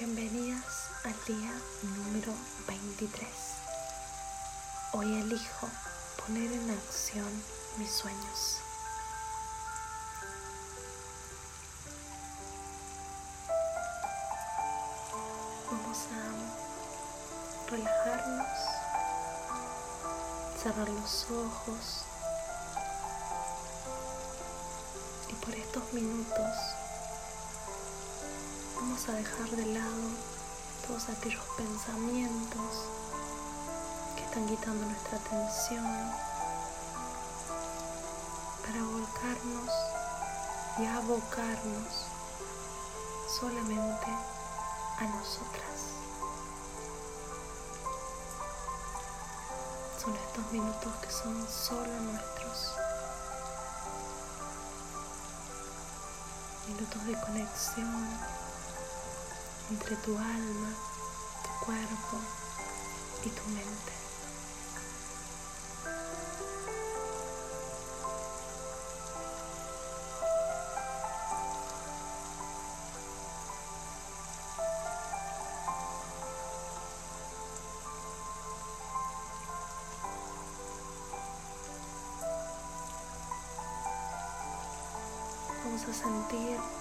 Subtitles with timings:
[0.00, 2.32] Bienvenidas al día número
[2.66, 3.28] 23.
[4.92, 5.68] Hoy elijo
[6.16, 7.28] poner en acción
[7.76, 8.62] mis sueños.
[15.70, 18.58] Vamos a relajarnos,
[20.62, 22.06] cerrar los ojos
[25.28, 26.79] y por estos minutos
[28.80, 30.08] vamos a dejar de lado
[30.86, 32.86] todos aquellos pensamientos
[34.16, 35.84] que están quitando nuestra atención
[38.62, 39.70] para volcarnos
[40.78, 42.06] y abocarnos
[43.28, 44.06] solamente
[44.98, 45.80] a nosotras.
[50.02, 52.74] Son estos minutos que son solo nuestros.
[56.66, 58.49] Minutos de conexión
[59.70, 60.72] entre tu alma,
[61.42, 62.16] tu cuerpo
[63.24, 63.92] y tu mente.
[85.64, 86.79] Vamos a sentir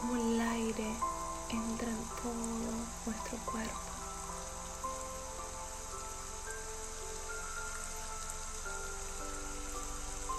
[0.00, 0.96] como el aire
[1.50, 2.34] entra en todo
[3.06, 3.86] nuestro cuerpo.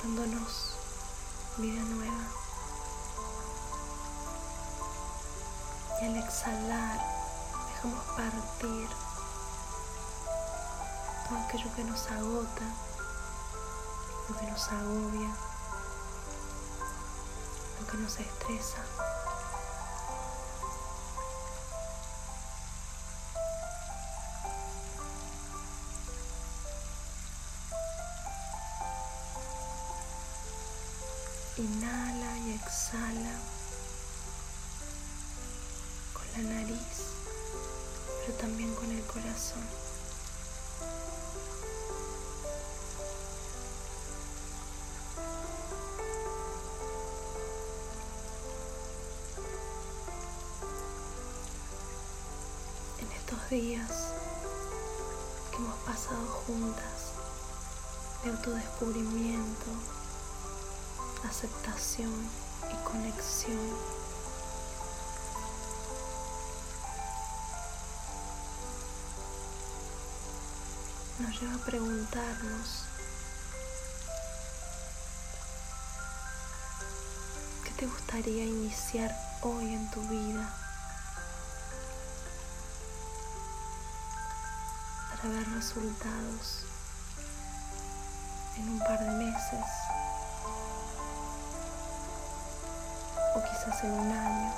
[0.04, 0.74] dándonos
[1.58, 2.28] vida nueva.
[6.02, 7.00] Y al exhalar
[7.74, 8.88] dejamos partir
[11.28, 12.66] todo aquello que nos agota,
[14.30, 15.30] lo que nos agobia,
[17.80, 19.07] lo que nos estresa.
[32.88, 33.36] Exhala
[36.14, 36.80] con la nariz,
[38.26, 39.64] pero también con el corazón.
[53.00, 53.92] En estos días
[55.52, 57.12] que hemos pasado juntas
[58.24, 59.66] de autodescubrimiento,
[61.28, 63.98] aceptación y conexión.
[71.20, 72.84] Nos lleva a preguntarnos
[77.64, 80.54] qué te gustaría iniciar hoy en tu vida
[85.10, 86.66] para ver resultados
[88.58, 89.97] en un par de meses
[93.38, 94.54] o quizás en un año.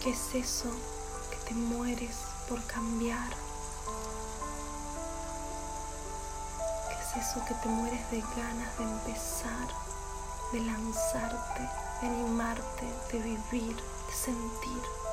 [0.00, 0.70] ¿Qué es eso
[1.30, 2.16] que te mueres
[2.48, 3.30] por cambiar?
[6.88, 9.68] ¿Qué es eso que te mueres de ganas de empezar,
[10.52, 11.62] de lanzarte,
[12.00, 15.03] de animarte, de vivir, de sentir?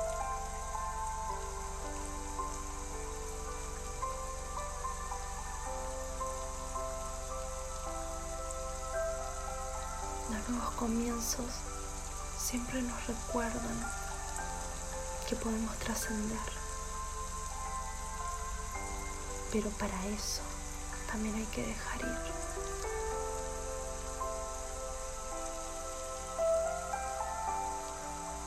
[10.42, 11.52] Los nuevos comienzos
[12.36, 13.92] siempre nos recuerdan
[15.28, 16.36] que podemos trascender.
[19.52, 20.42] Pero para eso
[21.12, 22.18] también hay que dejar ir.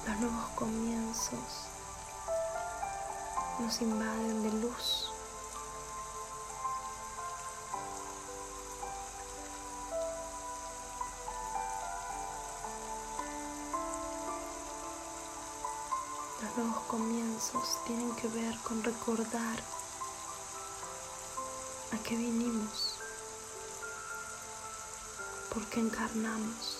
[0.05, 1.39] Los nuevos comienzos
[3.59, 5.14] nos invaden de luz
[16.41, 19.57] Los nuevos comienzos tienen que ver con recordar
[21.93, 22.95] a qué vinimos,
[25.53, 26.79] por qué encarnamos.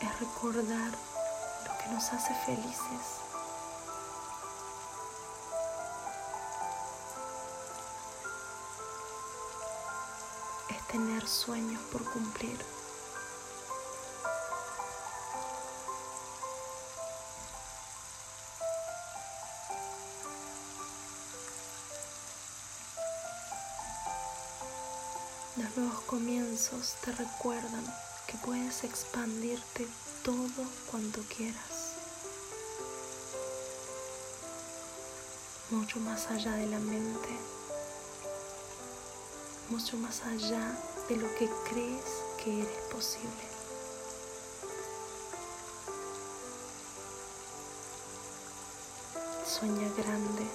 [0.00, 0.92] Es recordar
[1.66, 3.22] lo que nos hace felices.
[10.68, 12.58] Es tener sueños por cumplir.
[26.02, 27.84] Comienzos te recuerdan
[28.26, 29.86] que puedes expandirte
[30.22, 31.94] todo cuanto quieras.
[35.70, 37.28] Mucho más allá de la mente.
[39.70, 40.76] Mucho más allá
[41.08, 42.04] de lo que crees
[42.42, 43.48] que eres posible.
[49.46, 50.46] Sueña grande,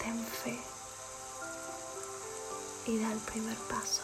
[0.00, 0.77] ten fe
[2.88, 4.02] y da el primer paso.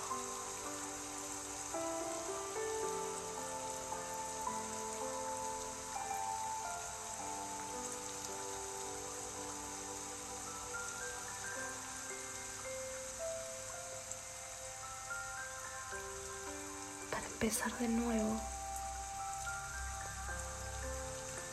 [17.10, 18.38] Para empezar de nuevo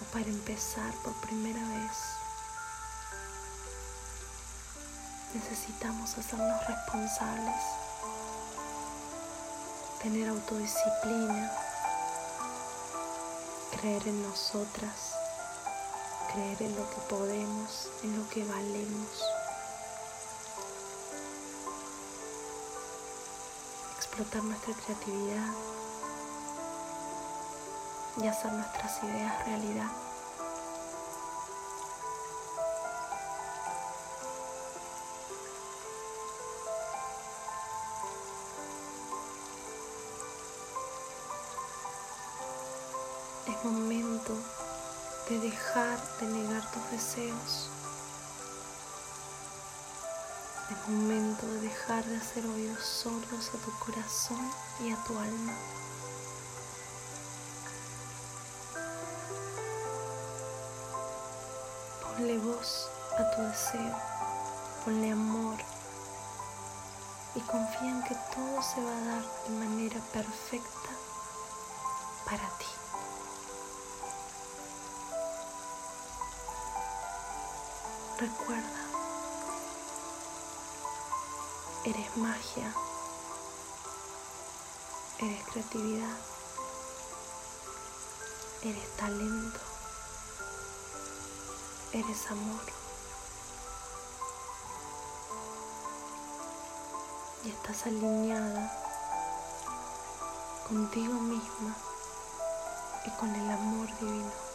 [0.01, 2.20] o para empezar por primera vez
[5.33, 7.63] necesitamos hacernos responsables,
[10.01, 11.51] tener autodisciplina,
[13.80, 15.13] creer en nosotras,
[16.33, 19.24] creer en lo que podemos, en lo que valemos.
[24.12, 25.54] explotar nuestra creatividad
[28.18, 30.11] y hacer nuestras ideas realidad.
[43.51, 44.33] Es momento
[45.27, 47.69] de dejar de negar tus deseos.
[50.69, 54.39] Es momento de dejar de hacer oídos sordos a tu corazón
[54.80, 55.53] y a tu alma.
[62.04, 62.89] Ponle voz
[63.19, 63.97] a tu deseo,
[64.86, 65.57] ponle amor
[67.36, 70.89] y confía en que todo se va a dar de manera perfecta
[72.25, 72.81] para ti.
[78.21, 78.81] Recuerda,
[81.85, 82.71] eres magia,
[85.18, 86.18] eres creatividad,
[88.62, 89.59] eres talento,
[91.94, 92.62] eres amor.
[97.44, 98.71] Y estás alineada
[100.68, 101.75] contigo misma
[103.03, 104.50] y con el amor divino.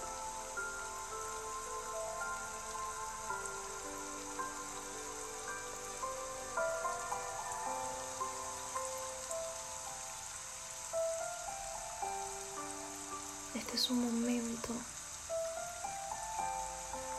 [13.57, 14.69] Este es un momento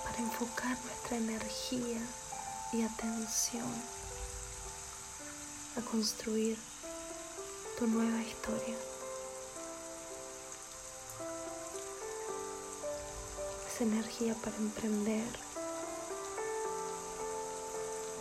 [0.03, 1.99] para enfocar nuestra energía
[2.71, 3.65] y atención
[5.75, 6.59] a construir
[7.79, 8.75] tu nueva historia.
[13.67, 15.39] Es energía para emprender,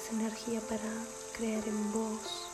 [0.01, 0.91] es energía para
[1.37, 2.49] creer en vos,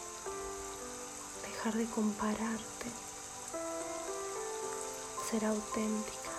[1.44, 3.11] dejar de compararte
[5.32, 6.30] ser auténtica.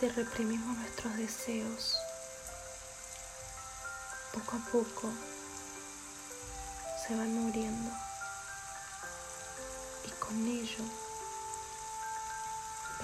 [0.00, 1.96] Si reprimimos nuestros deseos,
[4.32, 5.12] poco a poco
[7.06, 7.92] se van muriendo
[10.04, 11.03] y con ello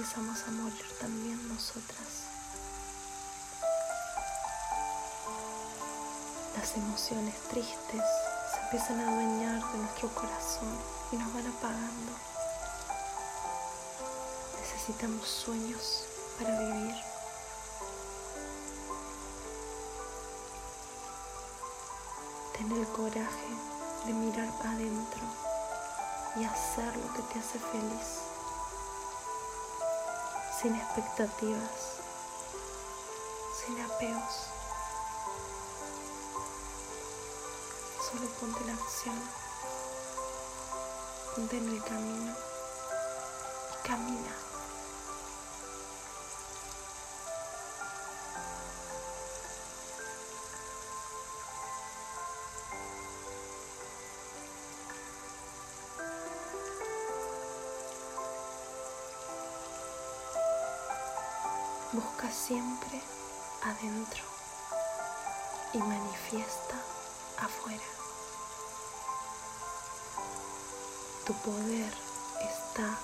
[0.00, 2.25] empezamos a morir también nosotras.
[6.57, 8.02] Las emociones tristes
[8.50, 10.75] se empiezan a adueñar de nuestro corazón
[11.12, 12.12] y nos van apagando.
[14.62, 16.04] Necesitamos sueños
[16.38, 16.95] para vivir.
[22.57, 23.50] Ten el coraje
[24.07, 25.25] de mirar adentro
[26.37, 28.20] y hacer lo que te hace feliz
[30.61, 32.00] sin expectativas,
[33.64, 34.49] sin apegos.
[38.11, 39.19] Solo ponte la acción,
[41.35, 42.35] ponte en el camino
[43.73, 44.50] y camina.
[61.92, 63.02] Busca siempre
[63.62, 64.23] adentro
[65.73, 66.76] y manifiesta
[67.38, 68.00] afuera.
[71.30, 71.92] tu poder
[72.40, 72.99] está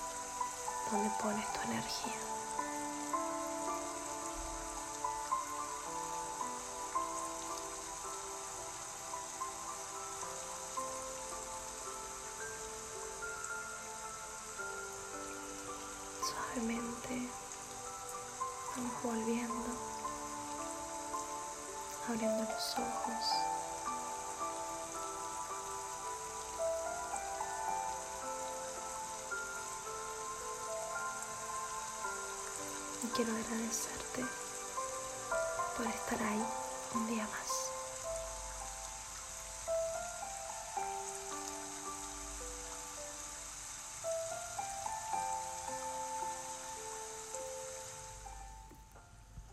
[0.90, 2.14] donde pones tu energía.
[16.20, 17.30] Suavemente
[19.02, 19.70] volviendo,
[22.08, 23.46] abriendo los ojos.
[33.14, 34.26] quiero agradecerte
[35.74, 36.44] por estar ahí
[36.94, 37.75] un día más.